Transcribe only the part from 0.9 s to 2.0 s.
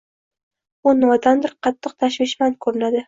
nimadandir qattiq